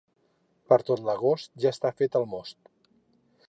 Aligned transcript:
Per 0.71 0.79
tot 0.87 1.03
l'agost, 1.09 1.51
ja 1.67 1.73
està 1.77 1.93
fet 2.03 2.21
el 2.21 2.29
most. 2.35 2.59